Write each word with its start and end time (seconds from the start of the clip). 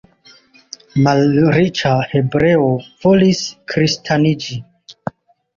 Malriĉa 1.07 1.91
hebreo 2.13 2.71
volis 3.05 3.43
kristaniĝi. 3.75 4.59